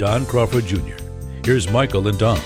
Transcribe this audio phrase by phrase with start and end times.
[0.00, 0.96] Don Crawford Jr.
[1.44, 2.40] Here's Michael and Don.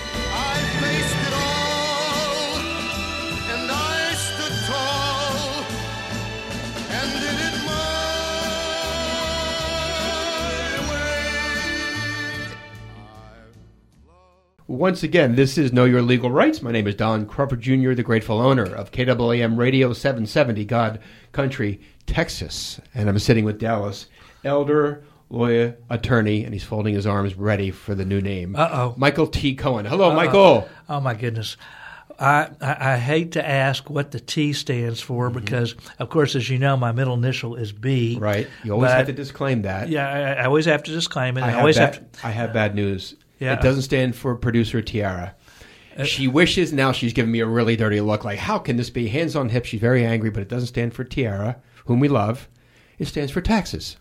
[14.67, 16.61] Once again, this is Know Your Legal Rights.
[16.61, 20.99] My name is Don Crawford Jr., the grateful owner of KAAM Radio 770, God
[21.31, 22.81] Country, Texas.
[22.93, 24.07] And I'm sitting with Dallas
[24.43, 25.05] Elder
[25.35, 28.55] lawyer, attorney, and he's folding his arms ready for the new name.
[28.55, 28.93] Uh oh.
[28.97, 29.55] Michael T.
[29.55, 29.85] Cohen.
[29.85, 30.15] Hello, Uh-oh.
[30.15, 30.69] Michael.
[30.89, 31.57] Oh, my goodness.
[32.17, 35.39] I, I, I, hate to ask what the T stands for mm-hmm.
[35.39, 38.17] because, of course, as you know, my middle initial is B.
[38.19, 38.47] Right.
[38.63, 39.89] You always have to disclaim that.
[39.89, 41.41] Yeah, I, I, always have to disclaim it.
[41.41, 43.15] I, I always bad, have to, I have bad news.
[43.39, 43.53] Yeah.
[43.53, 45.35] It doesn't stand for producer Tiara.
[45.97, 48.89] Uh, she wishes now she's giving me a really dirty look like, how can this
[48.89, 49.07] be?
[49.07, 49.69] Hands on hips.
[49.69, 52.47] She's very angry, but it doesn't stand for Tiara, whom we love.
[52.97, 53.97] It stands for taxes.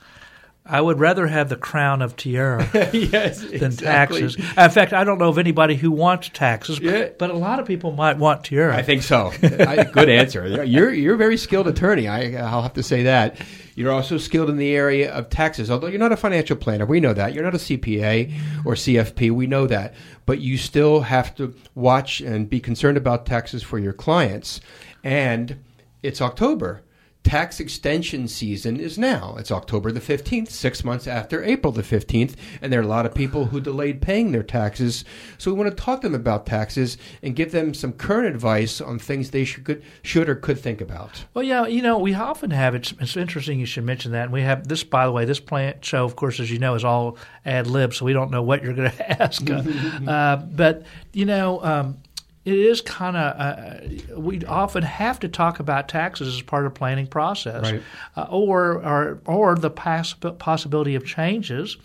[0.66, 4.22] I would rather have the crown of tiara yes, than exactly.
[4.22, 4.36] taxes.
[4.36, 7.10] In fact, I don't know of anybody who wants taxes, yeah.
[7.18, 8.74] but a lot of people might want tiara.
[8.74, 9.30] I think so.
[9.42, 10.64] I, good answer.
[10.64, 12.08] You're you're a very skilled attorney.
[12.08, 13.38] I, I'll have to say that.
[13.74, 16.86] You're also skilled in the area of taxes, although you're not a financial planner.
[16.86, 17.34] We know that.
[17.34, 18.32] You're not a CPA
[18.64, 19.32] or CFP.
[19.32, 19.94] We know that.
[20.24, 24.62] But you still have to watch and be concerned about taxes for your clients.
[25.02, 25.62] And
[26.02, 26.80] it's October
[27.24, 29.34] tax extension season is now.
[29.38, 33.06] It's October the 15th, six months after April the 15th, and there are a lot
[33.06, 35.04] of people who delayed paying their taxes.
[35.38, 38.80] So we want to talk to them about taxes and give them some current advice
[38.80, 41.24] on things they should, should or could think about.
[41.32, 44.24] Well, yeah, you know, we often have, it's, it's interesting you should mention that.
[44.24, 46.74] And we have this, by the way, this plant show, of course, as you know,
[46.74, 49.42] is all ad lib, so we don't know what you're going to ask.
[50.06, 50.84] uh, but,
[51.14, 51.96] you know, um,
[52.44, 56.74] it is kind of uh, we often have to talk about taxes as part of
[56.74, 57.82] planning process, right.
[58.16, 61.76] uh, or, or or the pass- possibility of changes.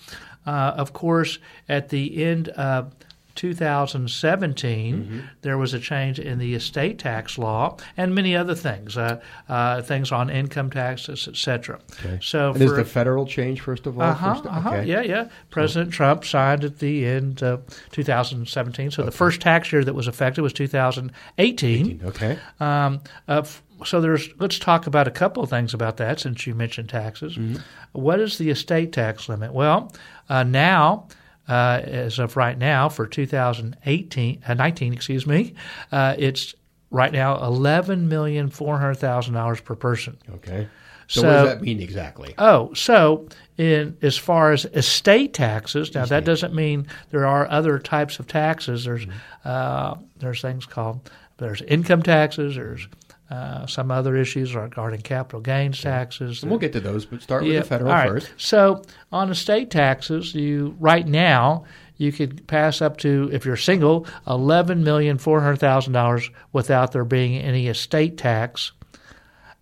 [0.46, 1.38] Uh, of course,
[1.68, 2.94] at the end of
[3.40, 5.20] 2017, mm-hmm.
[5.44, 9.82] there was a change in the estate tax law and many other things, uh, uh,
[9.82, 11.80] things on income taxes, etc.
[12.00, 12.20] Okay.
[12.22, 14.04] So, and for, is the federal change first of all?
[14.04, 14.86] Uh-huh, first, uh-huh, okay.
[14.86, 15.30] Yeah, yeah.
[15.52, 15.96] President so.
[15.96, 18.92] Trump signed at the end of 2017.
[18.92, 19.06] So okay.
[19.06, 21.86] the first tax year that was affected was 2018.
[21.88, 22.38] 18, okay.
[22.60, 23.00] Um,
[23.30, 23.46] uh,
[23.86, 27.38] so there's let's talk about a couple of things about that since you mentioned taxes.
[27.38, 27.62] Mm-hmm.
[27.94, 29.54] What is the estate tax limit?
[29.54, 29.94] Well,
[30.28, 31.08] uh, now
[31.50, 35.56] uh, as of right now for 2018, uh, 19, excuse me,
[35.92, 36.56] uh, it's
[36.92, 40.18] right now eleven million four hundred thousand dollars per person.
[40.36, 40.68] Okay.
[41.08, 42.36] So, so, what does that mean exactly?
[42.38, 43.28] Oh, so
[43.58, 46.16] in as far as estate taxes, now estate.
[46.18, 48.86] that doesn't mean there are other types of taxes.
[48.86, 49.18] There's mm-hmm.
[49.44, 52.56] uh, there's things called there's income taxes.
[52.56, 52.88] There's
[53.30, 56.42] uh, some other issues regarding capital gains taxes.
[56.42, 58.10] And we'll get to those, but start with the federal right.
[58.10, 58.32] first.
[58.38, 58.82] So
[59.12, 61.66] on estate taxes, you right now
[61.98, 66.92] you could pass up to, if you're single, eleven million four hundred thousand dollars without
[66.92, 68.72] there being any estate tax.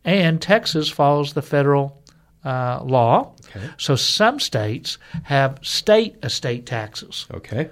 [0.05, 2.01] And Texas follows the federal
[2.45, 3.33] uh, law.
[3.49, 3.67] Okay.
[3.77, 7.25] So some states have state estate taxes.
[7.33, 7.69] Okay.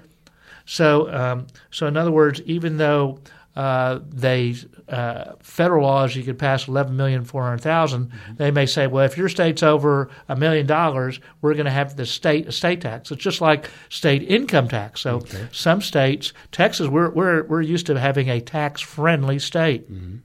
[0.66, 3.20] So, um, so in other words, even though
[3.56, 4.54] uh, they
[4.90, 8.10] uh, federal laws you could pass eleven million four hundred thousand.
[8.10, 8.34] Mm-hmm.
[8.36, 11.96] They may say, well, if your state's over a million dollars, we're going to have
[11.96, 13.10] the state estate tax.
[13.10, 15.00] It's just like state income tax.
[15.00, 15.48] So okay.
[15.52, 19.90] some states, Texas, we're we're we're used to having a tax friendly state.
[19.90, 20.16] Mm-hmm.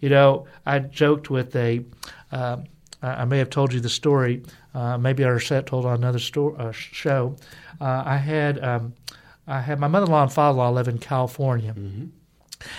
[0.00, 1.84] You know, I joked with a.
[2.32, 2.58] Uh,
[3.00, 4.42] I may have told you the story.
[4.74, 6.18] Uh, maybe our set told on another
[6.58, 7.36] uh, show.
[7.80, 8.94] Uh, I had um,
[9.46, 11.72] I had my mother-in-law and father-in-law live in California.
[11.72, 12.06] Mm-hmm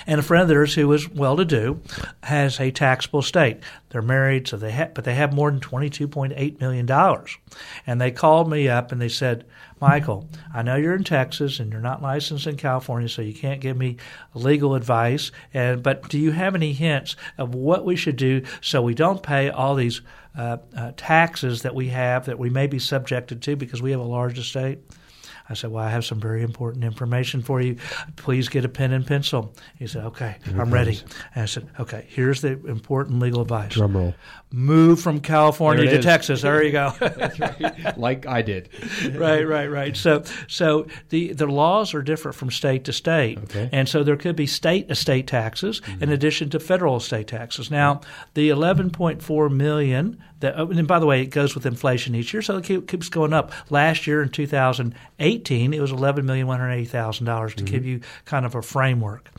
[0.08, 1.82] and a friend of theirs who is well-to-do
[2.24, 3.60] has a taxable estate.
[3.90, 7.38] They're married, so they have, but they have more than twenty-two point eight million dollars.
[7.88, 9.46] And they called me up and they said,
[9.80, 13.62] "Michael, I know you're in Texas and you're not licensed in California, so you can't
[13.62, 13.98] give me
[14.34, 15.32] legal advice.
[15.54, 19.24] And but do you have any hints of what we should do so we don't
[19.24, 20.02] pay all these
[20.38, 24.02] uh, uh, taxes that we have that we may be subjected to because we have
[24.02, 24.80] a large estate?"
[25.50, 27.78] I said, Well, I have some very important information for you.
[28.16, 29.54] Please get a pen and pencil.
[29.78, 31.00] He said, Okay, I'm ready.
[31.34, 33.74] And I said, Okay, here's the important legal advice.
[33.74, 34.16] Drum roll.
[34.52, 36.06] Move from California to is.
[36.06, 36.42] Texas.
[36.42, 36.94] There you go.
[37.98, 38.70] like I did.
[39.16, 39.96] right, right, right.
[39.98, 43.66] So, so the the laws are different from state to state, Okay.
[43.66, 43.76] Mm-hmm.
[43.76, 47.70] and so there could be state estate taxes in addition to federal estate taxes.
[47.70, 48.02] Now,
[48.34, 52.16] the eleven point four million that, oh, and by the way, it goes with inflation
[52.16, 53.52] each year, so it keeps going up.
[53.70, 57.54] Last year in two thousand eighteen, it was eleven million one hundred eighty thousand dollars
[57.56, 57.74] to Mm-hmm.
[57.74, 59.30] give you kind of a framework.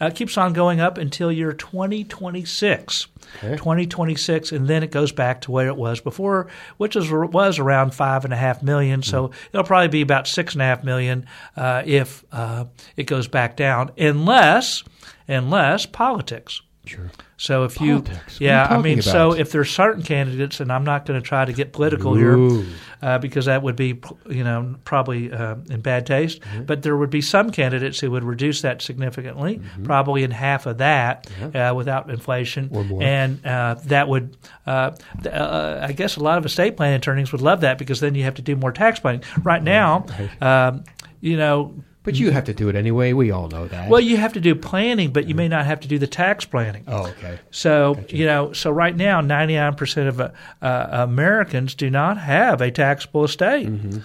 [0.00, 3.06] Uh, it keeps on going up until year twenty twenty six.
[3.38, 3.56] Okay.
[3.56, 6.46] 2026, and then it goes back to where it was before,
[6.76, 9.02] which is, was around five and a half million.
[9.02, 11.26] So it'll probably be about six and a half million
[11.56, 12.66] uh, if uh,
[12.96, 14.84] it goes back down, unless
[15.28, 16.62] unless politics.
[16.86, 17.10] Sure.
[17.36, 18.40] So if you, Politics?
[18.40, 21.20] Are yeah, you I mean, talking so if there's certain candidates, and I'm not going
[21.20, 22.62] to try to get political Ooh.
[22.62, 22.66] here,
[23.02, 26.40] uh, because that would be, you know, probably uh, in bad taste.
[26.40, 26.62] Mm-hmm.
[26.62, 29.84] But there would be some candidates who would reduce that significantly, Mm-hmm.
[29.84, 32.70] probably in half of that, uh, without inflation,
[33.02, 34.36] and uh, that would,
[34.66, 34.92] uh,
[35.26, 38.24] uh, I guess, a lot of estate planning attorneys would love that because then you
[38.24, 39.22] have to do more tax planning.
[39.42, 40.06] Right now,
[40.40, 40.84] um,
[41.20, 41.74] you know.
[42.06, 43.12] But you have to do it anyway.
[43.12, 43.90] We all know that.
[43.90, 46.44] Well, you have to do planning, but you may not have to do the tax
[46.44, 46.84] planning.
[46.86, 47.38] oh, okay.
[47.50, 50.30] So you know, so right now, ninety nine percent of uh,
[50.62, 53.66] uh, Americans do not have a taxable estate.
[53.66, 53.98] Mm-hmm.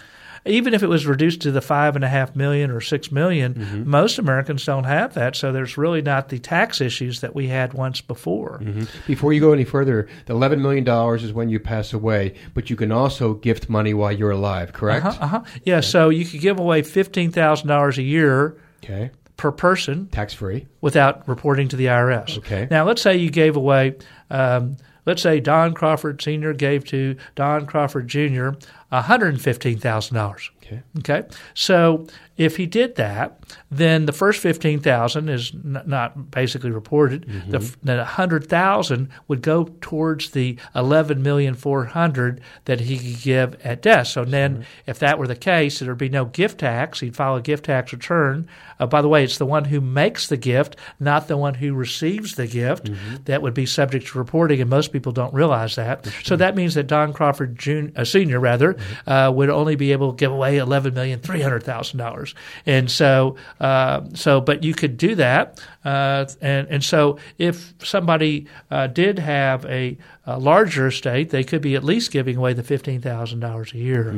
[0.46, 3.54] Even if it was reduced to the five and a half million or six million,
[3.54, 3.90] Mm-hmm.
[3.90, 5.36] most Americans don't have that.
[5.36, 8.60] So there's really not the tax issues that we had once before.
[8.64, 8.84] Mm-hmm.
[9.06, 12.70] Before you go any further, the eleven million dollars is when you pass away, but
[12.72, 14.74] you can also gift money while you're alive.
[14.74, 15.06] Correct?
[15.06, 15.44] Uh huh.
[15.64, 15.82] Yeah.
[15.82, 19.12] So you could give away fifteen thousand dollars a year Okay.
[19.38, 20.66] per person Tax free.
[20.82, 22.40] without reporting to the IRS.
[22.40, 22.68] Okay.
[22.72, 23.96] Now, let's say you gave away,
[24.32, 26.54] um, let's say Don Crawford Sr.
[26.54, 28.50] gave to Don Crawford Jr.
[28.92, 30.50] $115,000.
[30.64, 30.82] Okay.
[31.00, 31.24] Okay.
[31.54, 32.08] So
[32.38, 33.40] if he did that,
[33.70, 37.26] then the first 15000 is n- not basically reported.
[37.50, 44.08] The, f- the 100000 would go towards the 11,400 that he could give at death.
[44.08, 47.00] So then if that were the case, there would be no gift tax.
[47.02, 48.48] He'd file a gift tax return.
[48.80, 51.74] Uh, by the way, it's the one who makes the gift, not the one who
[51.74, 52.90] receives the gift,
[53.26, 56.08] that would be subject to reporting, and most people don't realize that.
[56.24, 58.40] So that means that Don Crawford Jr., uh, Sr.
[58.40, 58.78] rather
[59.08, 62.36] uh, would only be able to give away eleven million three hundred thousand dollars,
[62.66, 68.48] and so uh, so but you could do that, uh, and and so if somebody
[68.70, 69.98] uh, did have a,
[70.40, 74.10] larger estate, they could be at least giving away the fifteen thousand dollars a year.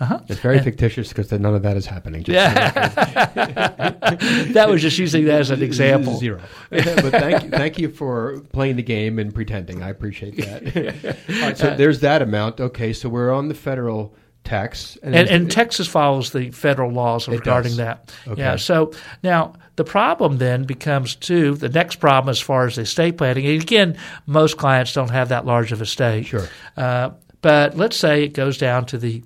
[0.00, 0.20] Uh-huh.
[0.28, 2.24] It's very fictitious because none of that is happening.
[2.26, 2.70] Yeah,
[4.52, 6.16] that was just using that as an example.
[6.16, 6.40] Zero.
[6.70, 9.82] but thank you, thank you for playing the game and pretending.
[9.82, 11.14] I appreciate that.
[11.28, 12.60] All right, so there's that amount.
[12.60, 14.14] Okay, so we're on the federal
[14.44, 17.76] tax, and, and Texas follows the federal laws regarding does.
[17.78, 18.12] that.
[18.26, 18.40] Okay.
[18.40, 18.56] Yeah.
[18.56, 18.92] So
[19.22, 23.46] now the problem then becomes too the next problem as far as the estate planning.
[23.46, 26.26] And again, most clients don't have that large of a estate.
[26.26, 26.48] Sure.
[26.76, 27.10] Uh,
[27.42, 29.22] but let's say it goes down to the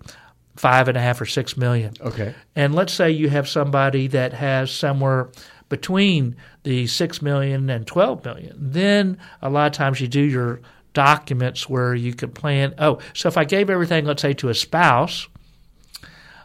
[0.57, 1.95] five and a half or six million.
[2.01, 5.31] okay, And let's say you have somebody that has somewhere
[5.69, 8.55] between the 6 million and 12 million.
[8.57, 10.61] Then a lot of times you do your
[10.95, 12.75] documents where you could plan.
[12.79, 15.29] Oh, so if I gave everything, let's say, to a spouse,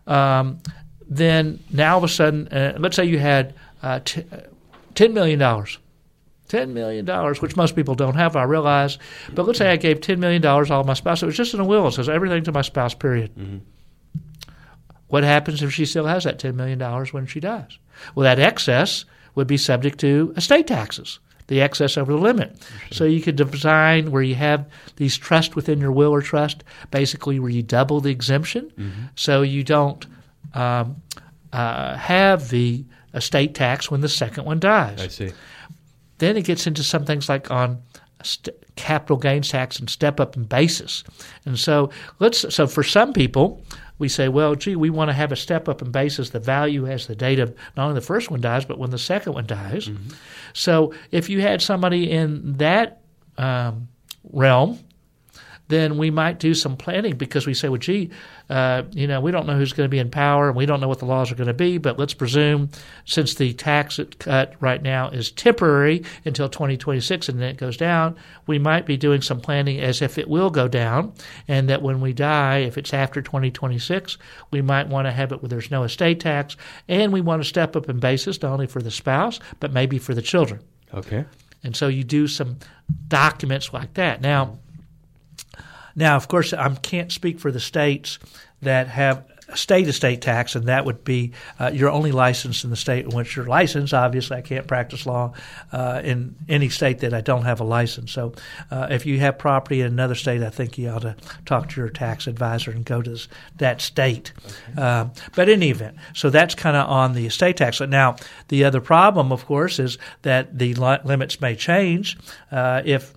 [0.06, 0.60] um,
[1.08, 4.42] then now all of a sudden, uh, let's say you had uh, t- uh,
[4.96, 5.40] $10 million.
[5.40, 7.06] $10 million,
[7.36, 8.98] which most people don't have, I realize.
[9.34, 11.22] But let's say I gave $10 million all to my spouse.
[11.22, 11.88] It was just in a will.
[11.88, 13.32] It says everything to my spouse, period.
[15.08, 16.80] What happens if she still has that $10 million
[17.12, 17.78] when she dies?
[18.16, 19.06] Well, that excess
[19.36, 22.56] would be subject to estate taxes, the excess over the limit.
[22.92, 27.40] So you could design where you have these trusts within your will or trust, basically
[27.40, 28.72] where you double the exemption,
[29.16, 30.06] so you don't
[30.54, 31.02] um,
[31.52, 35.02] uh, have the estate tax when the second one dies.
[35.02, 35.32] I see.
[36.20, 37.82] Then it gets into some things like on
[38.24, 41.04] st- capital gains tax and step up in basis.
[41.46, 43.62] And so let's so for some people
[44.00, 46.30] we say, well, gee, we want to have a step up in basis.
[46.30, 48.98] The value as the date of not only the first one dies, but when the
[48.98, 49.90] second one dies.
[50.54, 53.02] So if you had somebody in that
[53.38, 53.90] um,
[54.32, 54.80] realm,
[55.70, 58.10] then we might do some planning because we say, well, gee,
[58.50, 60.82] uh, you know, we don't know who's going to be in power and we don't
[60.82, 62.70] know what the laws are going to be, but let's presume
[63.06, 68.16] since the tax cut right now is temporary until 2026 and then it goes down,
[68.48, 71.14] we might be doing some planning as if it will go down
[71.48, 74.18] and that when we die, if it's after 2026,
[74.52, 76.58] we might want to have it where there's no estate tax
[76.88, 80.00] and we want to step up in basis not only for the spouse, but maybe
[80.00, 80.60] for the children.
[80.96, 81.26] Okay.
[81.64, 82.58] And so you do some
[83.08, 84.22] documents like that.
[84.22, 84.58] Now,
[86.00, 88.20] now, of course, I can't speak for the states
[88.62, 89.26] that have
[89.56, 93.12] state estate tax, and that would be uh, you're only licensed in the state in
[93.12, 93.94] which you're licensed.
[93.94, 95.34] Obviously, I can't practice law
[95.74, 98.12] uh, in any state that I don't have a license.
[98.12, 98.34] So,
[98.72, 101.16] uh, if you have property in another state, I think you ought to
[101.46, 103.20] talk to your tax advisor and go to
[103.58, 104.32] that state.
[104.72, 104.82] Okay.
[104.82, 107.82] Uh, but in any event, so that's kind of on the estate tax.
[107.82, 108.16] Now,
[108.48, 112.18] the other problem, of course, is that the li- limits may change
[112.52, 113.14] uh, if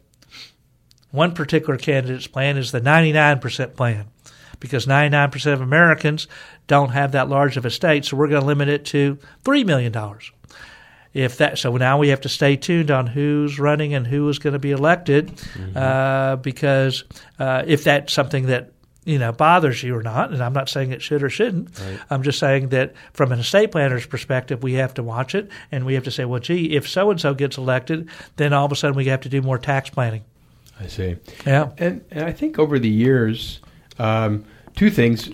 [1.12, 4.06] one particular candidate's plan is the 99% plan
[4.58, 6.28] because 99% of Americans
[6.66, 9.66] don't have that large of a state, so we're going to limit it to $3
[9.66, 9.92] million.
[11.12, 14.38] If that, so now we have to stay tuned on who's running and who is
[14.38, 15.76] going to be elected, mm-hmm.
[15.76, 17.04] uh, because
[17.38, 18.72] uh, if that's something that
[19.04, 21.78] you know bothers you or not, and I'm not saying it should or shouldn't.
[21.78, 21.98] Right.
[22.08, 25.84] I'm just saying that from an estate planner's perspective, we have to watch it, and
[25.84, 28.72] we have to say, well, gee, if so and so gets elected, then all of
[28.72, 30.22] a sudden we have to do more tax planning.
[30.80, 31.16] I see.
[31.46, 33.60] Yeah, and and I think over the years,
[33.98, 34.44] um,
[34.76, 35.30] two things.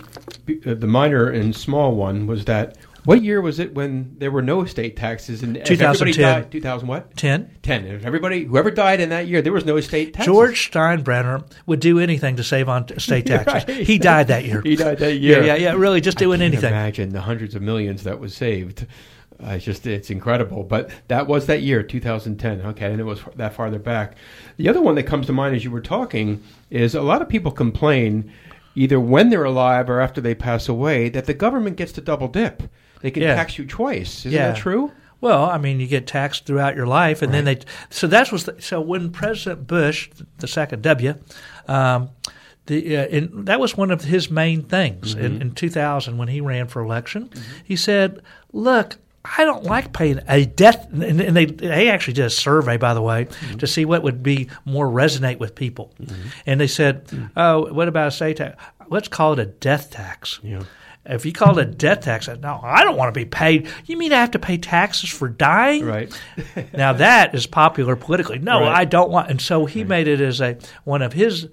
[0.65, 4.41] Uh, the minor and small one was that what year was it when there were
[4.41, 5.41] no estate taxes?
[5.41, 6.49] And 2010.
[6.49, 7.15] 2000 what?
[7.15, 7.49] 10.
[7.61, 7.85] 10.
[7.85, 10.27] If everybody, whoever died in that year, there was no estate taxes.
[10.27, 13.67] George Steinbrenner would do anything to save on estate taxes.
[13.67, 13.87] right.
[13.87, 14.61] He died that year.
[14.61, 15.39] he died that year.
[15.39, 15.73] Yeah, yeah, yeah.
[15.73, 16.71] Really, just doing I anything.
[16.71, 18.85] Imagine the hundreds of millions that was saved.
[19.41, 20.63] Uh, it's just it's incredible.
[20.63, 22.61] But that was that year, 2010.
[22.61, 24.17] Okay, and it was that farther back.
[24.57, 27.29] The other one that comes to mind as you were talking is a lot of
[27.29, 28.31] people complain
[28.75, 32.27] either when they're alive or after they pass away, that the government gets to double
[32.27, 32.63] dip.
[33.01, 33.35] They can yeah.
[33.35, 34.19] tax you twice.
[34.19, 34.51] Isn't yeah.
[34.51, 34.91] that true?
[35.21, 37.43] Well, I mean, you get taxed throughout your life, and right.
[37.43, 37.61] then they.
[37.89, 41.15] So that's was so when President Bush, the second W,
[41.67, 42.09] um,
[42.67, 45.25] the uh, in, that was one of his main things mm-hmm.
[45.25, 47.27] in, in 2000 when he ran for election.
[47.27, 47.51] Mm-hmm.
[47.65, 48.21] He said,
[48.53, 48.95] "Look,
[49.37, 50.87] I don't like paying a death.
[50.91, 53.57] And, they, they actually did a survey, by the way, mm-hmm.
[53.57, 55.93] to see what would be more resonate with people.
[56.01, 56.29] Mm-hmm.
[56.45, 57.27] And they said, mm-hmm.
[57.37, 58.61] oh, what about a state tax?
[58.89, 60.39] Let's call it a death tax.
[60.41, 60.63] Yeah.
[61.05, 63.67] If you call it a death tax, no, I don't want to be paid.
[63.85, 65.85] You mean I have to pay taxes for dying?
[65.85, 66.21] Right.
[66.73, 68.39] now that is popular politically.
[68.39, 68.81] No, right.
[68.81, 69.29] I don't want.
[69.31, 69.89] And so he right.
[69.89, 71.47] made it as a one of his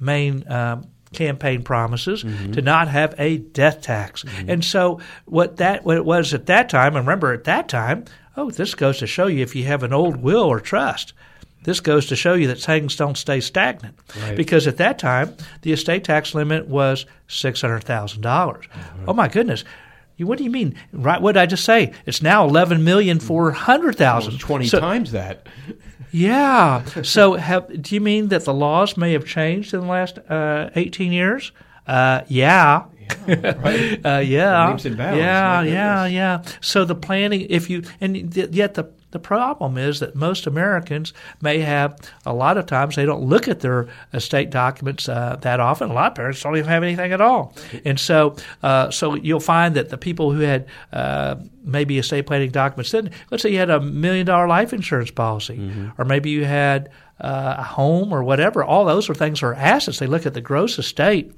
[0.00, 2.52] main um, campaign promises mm-hmm.
[2.52, 4.24] to not have a death tax.
[4.24, 4.50] Mm-hmm.
[4.50, 8.04] And so what that what it was at that time, and remember at that time,
[8.36, 11.12] oh, this goes to show you if you have an old will or trust.
[11.64, 13.98] This goes to show you that things don't stay stagnant.
[14.22, 14.36] Right.
[14.36, 18.66] Because at that time, the estate tax limit was six hundred thousand dollars.
[18.66, 19.04] Mm-hmm.
[19.08, 19.64] Oh my goodness.
[20.18, 20.74] What do you mean?
[20.92, 21.22] Right?
[21.22, 21.92] What did I just say?
[22.04, 24.38] It's now eleven million four hundred thousand.
[24.38, 25.46] Twenty so, times that.
[26.10, 26.84] Yeah.
[27.02, 30.70] so, have, do you mean that the laws may have changed in the last uh,
[30.74, 31.52] 18 years?
[31.86, 32.84] Uh, yeah.
[33.26, 34.00] Yeah, right.
[34.04, 36.42] uh, yeah, yeah, yeah, yeah.
[36.60, 41.60] So the planning, if you, and yet the the problem is that most Americans may
[41.60, 45.90] have a lot of times they don't look at their estate documents uh, that often.
[45.90, 49.40] A lot of parents don't even have anything at all, and so uh, so you'll
[49.40, 53.58] find that the people who had uh, maybe estate planning documents then, let's say you
[53.58, 55.88] had a million dollar life insurance policy, mm-hmm.
[56.00, 58.62] or maybe you had uh, a home or whatever.
[58.62, 59.98] All those are things are assets.
[59.98, 61.36] They look at the gross estate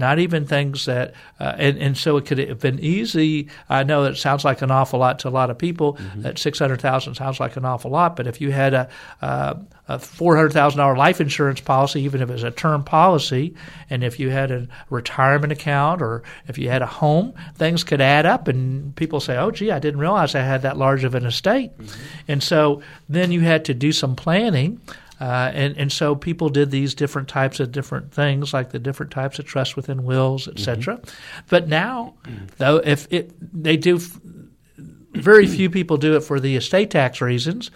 [0.00, 3.48] not even things that, uh, and, and so it could have been easy.
[3.68, 5.94] I know it sounds like an awful lot to a lot of people.
[5.94, 6.22] Mm-hmm.
[6.22, 8.88] That six hundred thousand sounds like an awful lot, but if you had a,
[9.22, 9.54] uh,
[9.86, 13.54] a four hundred thousand dollar life insurance policy, even if it was a term policy,
[13.88, 18.00] and if you had a retirement account or if you had a home, things could
[18.00, 21.14] add up, and people say, "Oh, gee, I didn't realize I had that large of
[21.14, 22.00] an estate," mm-hmm.
[22.26, 24.80] and so then you had to do some planning.
[25.20, 29.12] Uh, and and so people did these different types of different things, like the different
[29.12, 30.96] types of trust within wills, etc.
[30.96, 31.10] Mm-hmm.
[31.48, 32.14] But now,
[32.56, 34.00] though, if it they do
[35.12, 37.70] very few people do it for the estate tax reasons.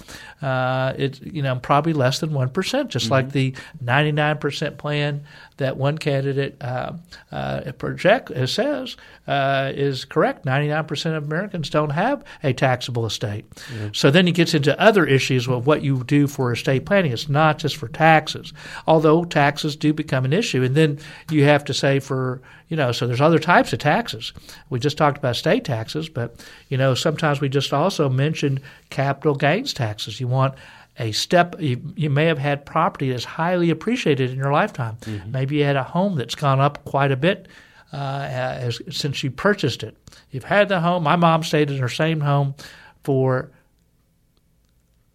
[0.44, 3.14] Uh, it's you know probably less than one percent, just mm-hmm.
[3.14, 5.24] like the ninety nine percent plan
[5.56, 6.92] that one candidate uh,
[7.32, 10.44] uh, project uh, says uh, is correct.
[10.44, 13.48] Ninety nine percent of Americans don't have a taxable estate.
[13.54, 13.88] Mm-hmm.
[13.94, 17.12] So then it gets into other issues of what you do for estate planning.
[17.12, 18.52] It's not just for taxes,
[18.86, 20.98] although taxes do become an issue, and then
[21.30, 24.34] you have to say for you know so there's other types of taxes.
[24.68, 28.60] We just talked about state taxes, but you know sometimes we just also mentioned
[28.90, 30.20] capital gains taxes.
[30.20, 30.54] You want
[30.98, 34.96] a step you, you, may have had property that's highly appreciated in your lifetime.
[35.00, 35.30] Mm-hmm.
[35.30, 37.48] maybe you had a home that's gone up quite a bit
[37.92, 39.96] uh, as, since you purchased it.
[40.30, 41.02] You've had the home.
[41.02, 42.54] My mom stayed in her same home
[43.02, 43.50] for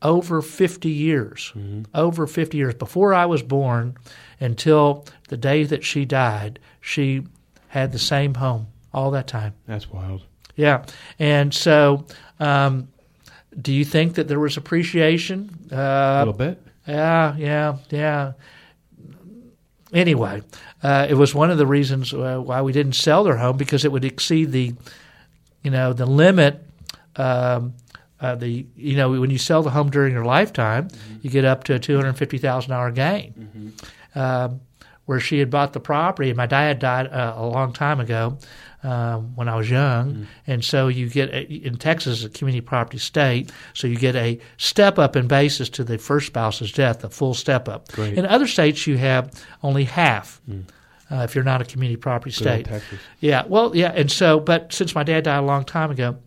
[0.01, 1.51] over 50 years.
[1.55, 1.83] Mm-hmm.
[1.93, 2.73] over 50 years.
[2.73, 3.97] Before i was born
[4.39, 7.23] until the day that she died she
[7.69, 9.53] had the same home all that time.
[9.67, 10.25] That's wild.
[10.55, 10.85] Yeah.
[11.19, 12.05] And so
[12.39, 12.89] um,
[13.59, 15.49] do you think that there was appreciation?
[15.71, 16.61] Uh, a little bit.
[16.87, 18.33] Yeah, yeah, yeah.
[19.93, 20.41] anyway,
[20.81, 23.85] uh, it was one of the reasons uh, why we didn't sell their home because
[23.85, 24.73] it would exceed the,
[25.63, 26.65] you know, the limit.
[27.15, 27.73] Um,
[28.21, 31.15] uh, the you know when you sell the home during your lifetime, mm-hmm.
[31.21, 33.33] you get up to a two hundred fifty thousand dollar gain.
[33.33, 34.19] Mm-hmm.
[34.19, 34.61] Um,
[35.05, 38.37] where she had bought the property, and my dad died uh, a long time ago
[38.83, 40.23] um, when I was young, mm-hmm.
[40.47, 44.39] and so you get a, in Texas a community property state, so you get a
[44.57, 47.91] step up in basis to the first spouse's death, a full step up.
[47.91, 48.17] Great.
[48.17, 49.31] In other states, you have
[49.63, 50.41] only half.
[50.49, 50.63] Mm.
[51.11, 52.67] Uh, if you're not a community property state,
[53.19, 56.17] yeah, well, yeah, and so, but since my dad died a long time ago,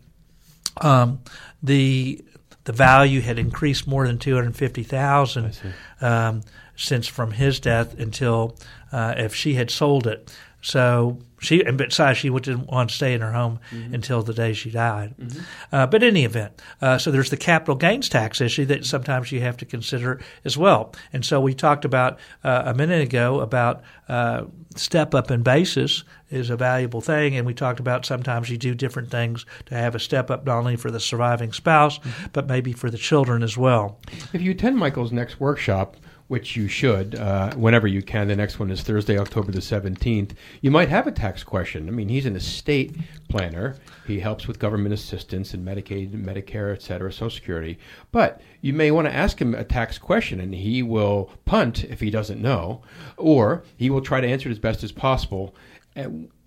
[0.80, 1.21] um,
[1.62, 2.23] the
[2.64, 5.56] the value had increased more than two hundred fifty thousand
[6.00, 6.42] um,
[6.76, 8.59] since from his death until
[8.90, 10.35] uh, if she had sold it.
[10.62, 13.95] So she, and besides, she didn't want to stay in her home mm-hmm.
[13.95, 15.14] until the day she died.
[15.19, 15.40] Mm-hmm.
[15.73, 19.33] Uh, but in any event, uh, so there's the capital gains tax issue that sometimes
[19.33, 20.95] you have to consider as well.
[21.12, 24.45] And so we talked about uh, a minute ago about uh,
[24.76, 28.73] step up in basis is a valuable thing, and we talked about sometimes you do
[28.73, 32.26] different things to have a step up not only for the surviving spouse, mm-hmm.
[32.33, 33.99] but maybe for the children as well.
[34.33, 35.97] If you attend Michael's next workshop,
[36.33, 38.27] which you should uh, whenever you can.
[38.27, 40.31] The next one is Thursday, October the 17th.
[40.62, 41.87] You might have a tax question.
[41.87, 42.97] I mean, he's an estate
[43.29, 43.77] planner.
[44.07, 47.79] He helps with government assistance and Medicaid, Medicare, et cetera, Social Security.
[48.12, 52.01] But you may want to ask him a tax question, and he will punt if
[52.01, 52.81] he doesn't know,
[53.19, 55.55] or he will try to answer it as best as possible.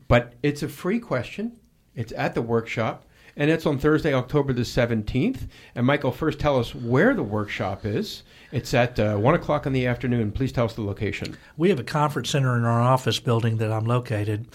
[0.07, 1.59] But it's a free question.
[1.93, 3.05] It's at the workshop
[3.37, 5.47] and it's on Thursday, October the 17th.
[5.75, 9.73] And Michael, first tell us where the workshop is it's at uh, 1 o'clock in
[9.73, 10.31] the afternoon.
[10.31, 11.37] Please tell us the location.
[11.57, 14.47] We have a conference center in our office building that I'm located.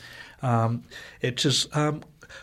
[0.42, 0.84] Um,
[1.20, 2.02] it's just um,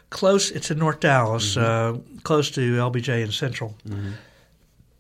[0.10, 2.18] close, it's in North Dallas, mm-hmm.
[2.18, 3.76] uh, close to LBJ and Central.
[3.88, 4.12] Mm-hmm.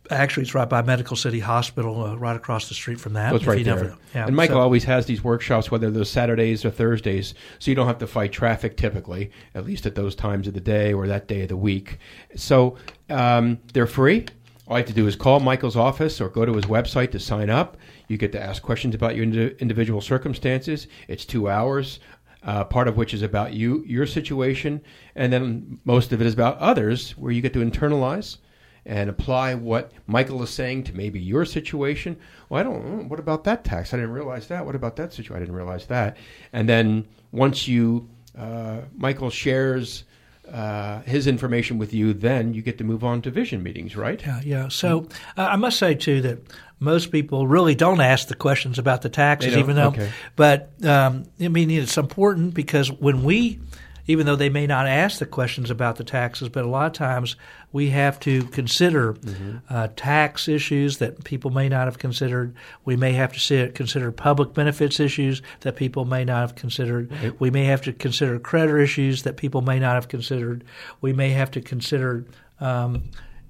[0.09, 3.35] Actually, it's right by Medical City Hospital, uh, right across the street from that.
[3.35, 3.75] It's right there.
[3.75, 7.69] Never, yeah, and Michael so, always has these workshops, whether they're Saturdays or Thursdays, so
[7.69, 10.93] you don't have to fight traffic typically, at least at those times of the day
[10.93, 11.99] or that day of the week.
[12.37, 12.77] So
[13.09, 14.27] um, they're free.
[14.67, 17.19] All you have to do is call Michael's office or go to his website to
[17.19, 17.77] sign up.
[18.09, 20.87] You get to ask questions about your individual circumstances.
[21.07, 22.01] It's two hours,
[22.43, 24.81] uh, part of which is about you, your situation,
[25.15, 28.37] and then most of it is about others, where you get to internalize
[28.85, 32.17] and apply what Michael is saying to maybe your situation.
[32.49, 33.07] Well, I don't.
[33.07, 33.93] What about that tax?
[33.93, 34.65] I didn't realize that.
[34.65, 35.35] What about that situation?
[35.35, 36.17] I didn't realize that.
[36.51, 40.03] And then once you, uh, Michael shares
[40.51, 44.21] uh, his information with you, then you get to move on to vision meetings, right?
[44.21, 44.67] Yeah, yeah.
[44.69, 45.07] So
[45.37, 46.39] uh, I must say too that
[46.79, 49.87] most people really don't ask the questions about the taxes, even though.
[49.87, 50.11] Okay.
[50.35, 53.59] But um, I mean, it's important because when we
[54.07, 56.93] even though they may not ask the questions about the taxes, but a lot of
[56.93, 57.35] times
[57.71, 59.57] we have to consider mm-hmm.
[59.69, 62.55] uh, tax issues that people may not have considered.
[62.85, 67.11] We may have to consider public benefits issues that people may not have considered.
[67.39, 70.63] We may have to consider creditor issues that people may not have considered.
[71.01, 72.25] We may have to consider
[72.59, 73.03] um,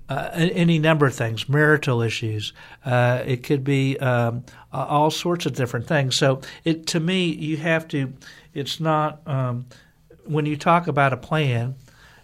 [0.10, 2.54] uh, any number of things, marital issues.
[2.86, 6.15] Uh, it could be um, all sorts of different things.
[6.15, 8.13] So, it to me, you have to.
[8.54, 9.65] It's not um,
[10.29, 11.75] when you talk about a plan,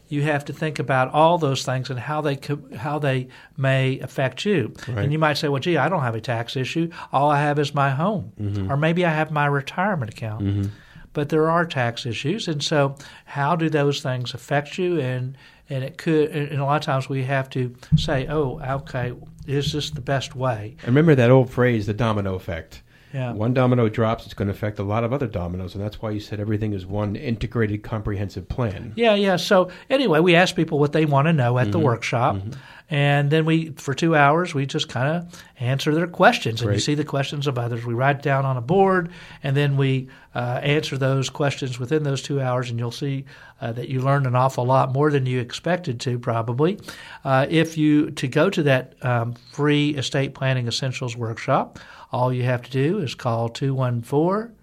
[0.08, 2.38] you have to think about all those things and how they
[2.76, 4.74] how they may affect you.
[4.88, 5.00] Right.
[5.00, 6.90] And you might say, "Well, gee, I don't have a tax issue.
[7.12, 8.72] All I have is my home, mm-hmm.
[8.72, 10.66] or maybe I have my retirement account." Mm-hmm.
[11.14, 15.00] But there are tax issues, and so how do those things affect you?
[15.00, 15.38] And
[15.70, 19.14] and it could, and a lot of times we have to say, "Oh, okay,
[19.48, 22.82] is this the best way?" And remember that old phrase, the domino effect.
[23.14, 23.32] Yeah.
[23.32, 26.10] One domino drops, it's going to affect a lot of other dominoes, and that's why
[26.10, 28.92] you said everything is one integrated, comprehensive plan.
[28.96, 29.36] Yeah, yeah.
[29.36, 31.72] So anyway, we ask people what they want to know at mm-hmm.
[31.74, 32.52] the workshop, mm-hmm.
[32.90, 36.76] and then we, for two hours, we just kind of answer their questions, and Great.
[36.76, 37.86] you see the questions of others.
[37.86, 39.12] We write down on a board,
[39.44, 43.26] and then we uh, answer those questions within those two hours, and you'll see
[43.62, 46.80] uh, that you learned an awful lot more than you expected to, probably.
[47.24, 51.78] Uh, if you to go to that um, free estate planning essentials workshop.
[52.14, 54.56] All you have to do is call 214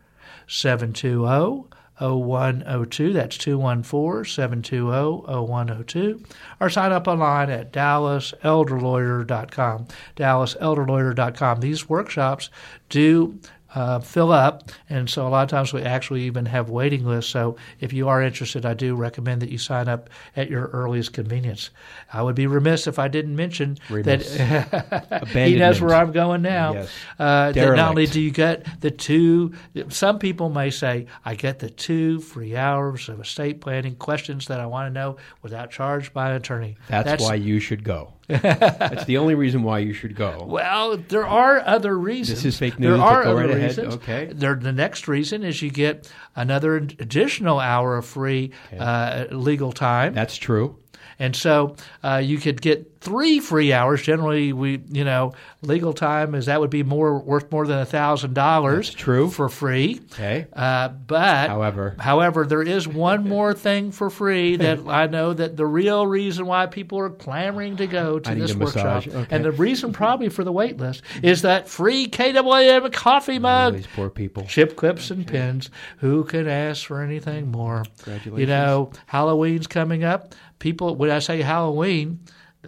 [0.46, 1.68] 720
[2.00, 3.12] 0102.
[3.12, 6.22] That's 214 720 0102.
[6.60, 9.88] Or sign up online at dallaselderlawyer.com.
[10.16, 11.60] Dallaselderlawyer.com.
[11.60, 12.50] These workshops
[12.88, 13.40] do
[13.74, 14.70] uh, fill up.
[14.88, 17.30] And so a lot of times we actually even have waiting lists.
[17.30, 21.12] So if you are interested, I do recommend that you sign up at your earliest
[21.12, 21.70] convenience.
[22.12, 24.36] I would be remiss if I didn't mention remiss.
[24.36, 26.74] that he knows where I'm going now.
[26.74, 26.90] Yes.
[27.18, 29.54] Uh, that not only do you get the two,
[29.88, 34.60] some people may say, I get the two free hours of estate planning questions that
[34.60, 36.76] I want to know without charge by an attorney.
[36.88, 38.12] That's, That's why you should go.
[38.38, 40.44] That's the only reason why you should go.
[40.48, 42.42] Well, there are other reasons.
[42.42, 43.68] This is fake There news, are go other right ahead.
[43.68, 43.94] reasons.
[43.96, 44.30] Okay.
[44.32, 50.14] There, the next reason is you get another additional hour of free uh, legal time.
[50.14, 50.76] That's true.
[51.20, 54.02] And so uh, you could get three free hours.
[54.02, 57.84] Generally, we you know legal time is that would be more worth more than a
[57.86, 58.92] thousand dollars.
[58.92, 59.30] True.
[59.30, 60.00] for free.
[60.12, 60.46] Okay.
[60.52, 61.94] Uh, but However.
[61.98, 66.46] however, there is one more thing for free that I know that the real reason
[66.46, 69.06] why people are clamoring to go to I this workshop.
[69.06, 69.26] Okay.
[69.36, 73.74] and the reason probably for the wait list is that free KWM coffee Oh, mug
[73.74, 74.44] these poor people.
[74.44, 75.68] chip clips and pins.
[75.98, 77.84] Who could ask for anything more?
[77.98, 78.40] Congratulations.
[78.40, 80.34] You know, Halloween's coming up.
[80.60, 82.20] People, when I say Halloween,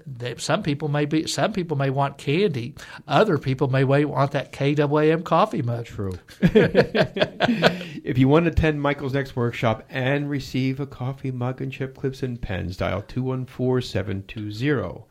[0.06, 2.74] they, some people may be, some people may want candy.
[3.06, 5.84] Other people may want that KWM coffee mug.
[5.84, 6.18] True.
[6.40, 11.96] if you want to attend Michael's next workshop and receive a coffee mug and chip
[11.96, 15.04] clips and pens, dial 214 720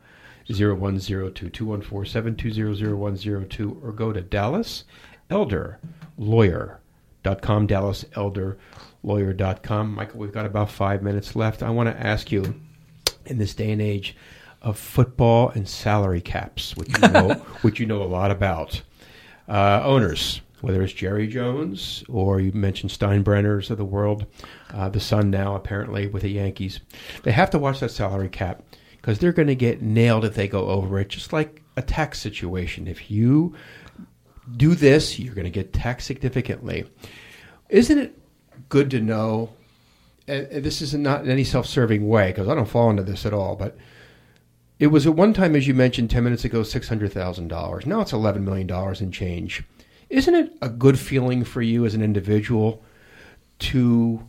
[0.48, 1.48] 0102.
[1.48, 4.84] 214 720 0102 or go to Dallas
[5.30, 5.78] Elder
[6.18, 7.66] Lawyer.com.
[7.68, 8.58] Dallas Elder
[9.04, 9.94] Lawyer.com.
[9.94, 11.62] Michael, we've got about five minutes left.
[11.62, 12.60] I want to ask you
[13.26, 14.16] in this day and age
[14.60, 17.32] of football and salary caps, which you know,
[17.62, 18.82] which you know a lot about
[19.48, 24.26] uh, owners, whether it's Jerry Jones or you mentioned Steinbrenners of the world,
[24.72, 26.80] uh, the son now apparently with the Yankees,
[27.24, 30.46] they have to watch that salary cap because they're going to get nailed if they
[30.46, 32.86] go over it, just like a tax situation.
[32.86, 33.54] If you
[34.56, 36.84] do this, you're going to get taxed significantly.
[37.68, 38.18] Isn't it
[38.68, 39.50] good to know?
[40.28, 43.26] And and this is not in any self-serving way because I don't fall into this
[43.26, 43.76] at all, but
[44.78, 47.86] it was at one time, as you mentioned 10 minutes ago, $600,000.
[47.86, 48.68] Now it's $11 million
[49.00, 49.62] in change.
[50.10, 52.82] Isn't it a good feeling for you as an individual
[53.60, 54.26] to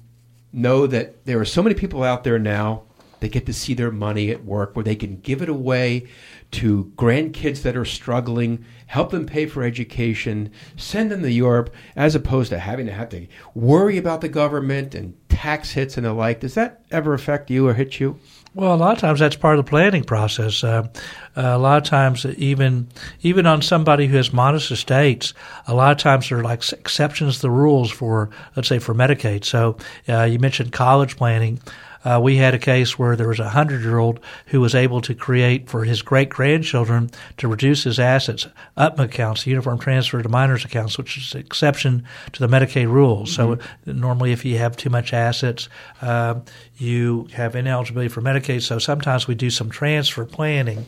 [0.51, 2.83] know that there are so many people out there now
[3.23, 6.05] that get to see their money at work where they can give it away
[6.51, 12.15] to grandkids that are struggling, help them pay for education, send them to Europe, as
[12.15, 16.11] opposed to having to have to worry about the government and tax hits and the
[16.11, 16.41] like.
[16.41, 18.19] Does that ever affect you or hit you?
[18.55, 20.63] Well, a lot of times that's part of the planning process.
[20.63, 20.87] Uh,
[21.35, 22.87] uh, a lot of times, even
[23.21, 25.33] even on somebody who has modest estates,
[25.65, 28.93] a lot of times there are like exceptions to the rules for, let's say, for
[28.93, 29.43] Medicaid.
[29.43, 31.61] So uh, you mentioned college planning.
[32.03, 35.01] Uh, we had a case where there was a hundred year old who was able
[35.01, 40.29] to create for his great grandchildren to reduce his assets UTMA accounts, uniform transfer to
[40.29, 43.33] minors accounts, which is an exception to the Medicaid rules.
[43.33, 45.69] So normally, if you have too much assets,
[46.01, 46.39] uh,
[46.77, 48.61] you have ineligibility for Medicaid.
[48.61, 50.85] So sometimes we do some transfer planning.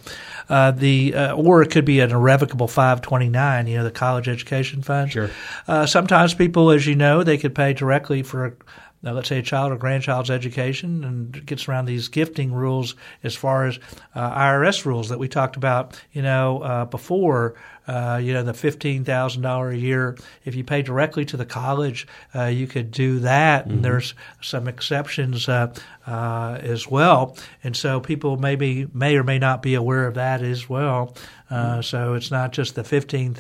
[0.50, 4.82] Uh, the uh, or it could be an irrevocable 529, you know, the college education
[4.82, 5.12] fund.
[5.12, 5.30] Sure.
[5.68, 8.58] Uh, sometimes people, as you know, they could pay directly for
[9.06, 13.36] now, let's say a child or grandchild's education, and gets around these gifting rules as
[13.36, 13.78] far as
[14.16, 17.54] uh, IRS rules that we talked about, you know, uh, before.
[17.88, 20.18] Uh, you know, the fifteen thousand dollar a year.
[20.44, 24.68] If you pay directly to the college, uh, you could do that, and there's some
[24.68, 25.72] exceptions uh,
[26.08, 27.38] uh, as well.
[27.64, 31.16] And so people maybe may or may not be aware of that as well.
[31.52, 33.36] Uh, so it's not just the fifteen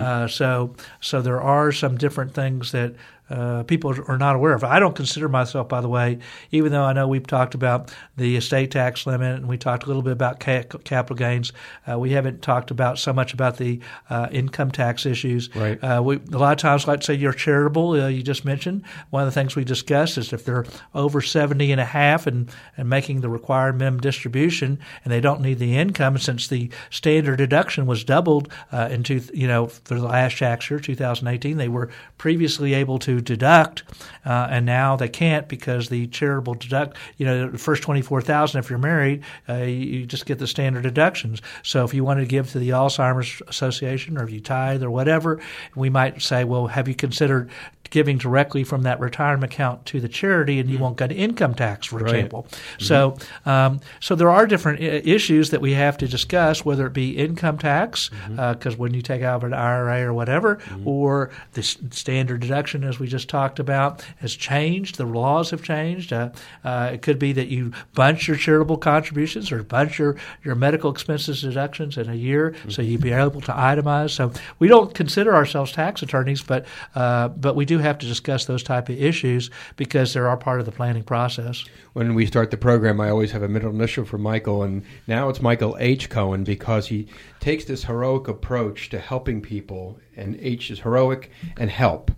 [0.00, 2.94] Uh, so so there are some different things that
[3.30, 4.64] uh, people are not aware of.
[4.64, 6.18] I don't consider myself, by the way,
[6.50, 9.86] even though I know we've talked about the estate tax limit and we talked a
[9.86, 11.52] little bit about ca- capital gains.
[11.90, 15.54] Uh, we haven't talked about so much about the uh, income tax issues.
[15.56, 15.82] Right.
[15.82, 17.92] Uh, we, a lot of times, let's say you're charitable.
[17.92, 21.72] Uh, you just mentioned one of the things we discussed is if they're over 70
[21.72, 25.76] and a half and, and making the required minimum distribution and they don't need the
[25.76, 30.38] income, since the standard deduction was doubled uh, in two, you know for the last
[30.38, 33.82] tax year, 2018, they were previously able to deduct,
[34.24, 38.70] uh, and now they can't because the charitable deduct, you know, the first 24,000 if
[38.70, 41.40] you're married, uh, you, you just get the standard deductions.
[41.62, 44.90] So if you wanted to give to the Alzheimer's Association or if you tithe or
[44.90, 45.40] whatever,
[45.74, 47.50] we might say, well, have you considered
[47.90, 51.86] giving directly from that retirement account to the charity, and you won't get income tax,
[51.86, 52.14] for Right.
[52.14, 52.46] example.
[52.78, 56.92] So, um, so there are different I- issues that we have to discuss, whether it
[56.92, 62.40] be income tax, because when you take out an IRA or whatever, or the standard
[62.40, 64.96] deduction, as we just talked about, has changed.
[64.96, 66.12] The laws have changed.
[66.12, 66.30] Uh,
[66.64, 70.90] uh, it could be that you bunch your charitable contributions or bunch your, your medical
[70.90, 74.10] expenses deductions in a year, so you'd be able to itemize.
[74.10, 78.44] So we don't consider ourselves tax attorneys, but uh, but we do have to discuss
[78.44, 81.64] those type of issues because they are part of the planning process.
[81.92, 85.28] When we start the program, I always have a middle initial for Michael, and now
[85.28, 86.10] it's Michael H.
[86.10, 87.06] Cohen because he
[87.40, 92.10] takes this heroic approach to helping people, and H is heroic and help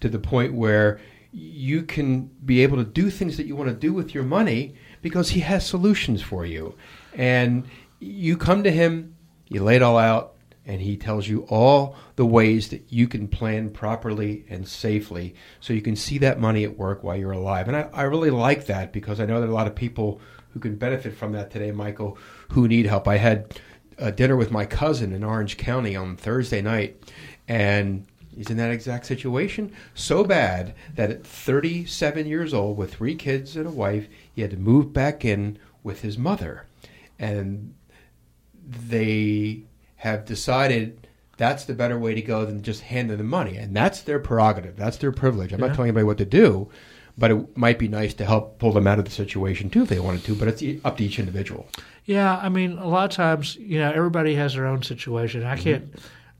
[0.00, 1.00] to the point where
[1.32, 4.74] you can be able to do things that you want to do with your money
[5.02, 6.74] because he has solutions for you.
[7.14, 7.68] And
[8.00, 9.14] you come to him,
[9.48, 10.34] you lay it all out,
[10.66, 15.72] and he tells you all the ways that you can plan properly and safely so
[15.72, 17.68] you can see that money at work while you're alive.
[17.68, 20.20] And I, I really like that because I know that a lot of people
[20.52, 22.18] who can benefit from that today, Michael,
[22.50, 23.08] who need help.
[23.08, 23.58] I had
[23.98, 27.02] a dinner with my cousin in Orange County on Thursday night,
[27.46, 29.72] and he's in that exact situation.
[29.94, 34.50] So bad that at 37 years old, with three kids and a wife, he had
[34.50, 36.66] to move back in with his mother.
[37.18, 37.74] And
[38.66, 39.62] they
[39.96, 43.56] have decided that's the better way to go than just handing them money.
[43.56, 45.52] And that's their prerogative, that's their privilege.
[45.52, 45.68] I'm Yeah.
[45.68, 46.68] not telling anybody what to do.
[47.18, 49.88] But it might be nice to help pull them out of the situation too if
[49.88, 50.34] they wanted to.
[50.34, 51.68] But it's up to each individual.
[52.06, 55.44] Yeah, I mean, a lot of times, you know, everybody has their own situation.
[55.44, 55.62] I mm-hmm.
[55.62, 55.94] can't,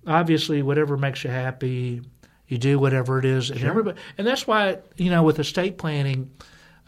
[0.06, 2.02] obviously, whatever makes you happy,
[2.48, 3.68] you do whatever it is, and Sure.
[3.70, 6.30] everybody, and that's why you know, with estate planning,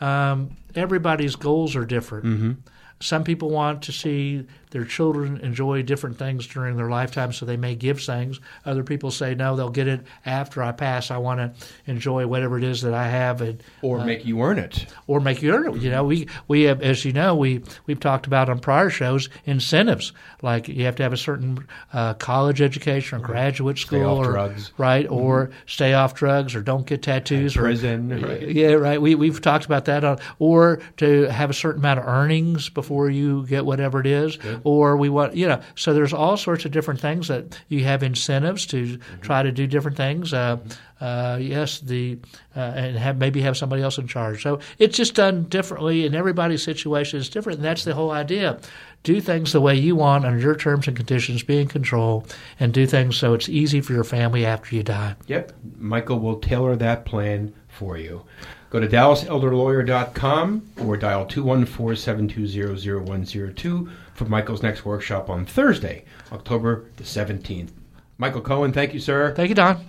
[0.00, 2.24] um, everybody's goals are different.
[2.24, 2.52] Mm-hmm.
[3.00, 7.56] Some people want to see their children enjoy different things during their lifetime, so they
[7.56, 8.40] may give things.
[8.66, 11.10] Other people say no, they'll get it after I pass.
[11.12, 11.52] I want to
[11.86, 14.86] enjoy whatever it is that I have, and Or uh, make you earn it.
[15.06, 15.80] or make you earn it.
[15.80, 19.28] You know, we we have, as you know, we we've talked about on prior shows
[19.44, 24.06] incentives like you have to have a certain uh, college education or graduate Stay school
[24.18, 24.70] off or drugs.
[24.70, 24.82] Mm-hmm.
[24.82, 28.22] right or stay off drugs or don't get tattoos or Prison.
[28.22, 28.48] Right.
[28.48, 29.00] yeah, right.
[29.00, 33.10] We we've talked about that on, or to have a certain amount of earnings before
[33.10, 35.60] you get whatever it is, or we want you know.
[35.74, 39.20] So there's all sorts of different things that you have incentives to Mm-hmm.
[39.20, 40.32] try to do different things.
[40.34, 40.58] Uh,
[41.00, 42.18] uh, yes, the
[42.56, 44.42] uh, and have maybe have somebody else in charge.
[44.42, 48.58] So it's just done differently, and everybody's situation is different, and that's the whole idea.
[49.02, 52.24] Do things the way you want under your terms and conditions, be in control,
[52.60, 55.16] and do things so it's easy for your family after you die.
[55.26, 55.52] Yep.
[55.78, 58.22] Michael will tailor that plan for you.
[58.70, 67.70] Go to DallasElderLawyer.com or dial 214-720-0102 for Michael's next workshop on Thursday, October the 17th.
[68.18, 69.34] Michael Cohen, thank you, sir.
[69.34, 69.76] Thank you, Don.
[69.76, 69.82] The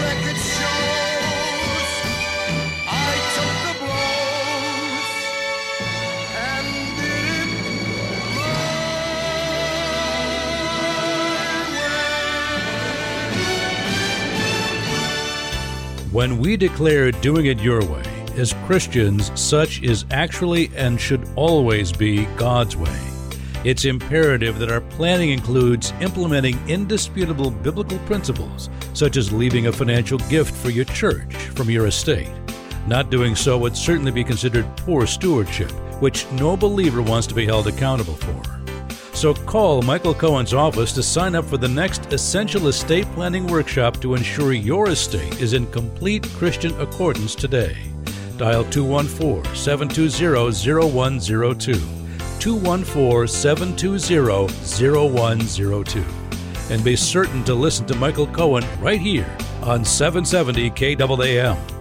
[0.00, 0.66] record shows
[2.88, 5.12] I took the blows
[6.36, 7.48] and did
[16.08, 18.05] it When we declare doing it your way,
[18.36, 22.98] as Christians, such is actually and should always be God's way.
[23.64, 30.18] It's imperative that our planning includes implementing indisputable biblical principles, such as leaving a financial
[30.18, 32.30] gift for your church from your estate.
[32.86, 37.44] Not doing so would certainly be considered poor stewardship, which no believer wants to be
[37.44, 38.56] held accountable for.
[39.16, 44.00] So call Michael Cohen's office to sign up for the next Essential Estate Planning Workshop
[44.02, 47.76] to ensure your estate is in complete Christian accordance today.
[48.36, 51.74] Dial 214 720 0102.
[52.38, 54.18] 214 720
[55.10, 56.04] 0102.
[56.68, 59.26] And be certain to listen to Michael Cohen right here
[59.62, 61.75] on 770 KAAM.